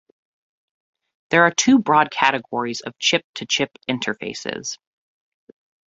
There 1.29 1.43
are 1.43 1.51
two 1.51 1.77
broad 1.77 2.09
categories 2.09 2.81
of 2.81 2.97
chip-to-chip 2.97 3.69
interfaces. 3.87 4.79